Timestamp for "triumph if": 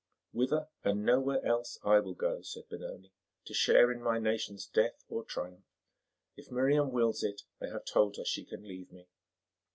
5.23-6.49